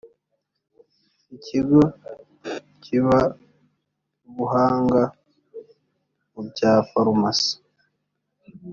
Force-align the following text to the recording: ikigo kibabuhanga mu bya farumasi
ikigo 1.35 1.81
kibabuhanga 2.81 5.01
mu 6.31 6.41
bya 6.49 6.71
farumasi 6.89 7.53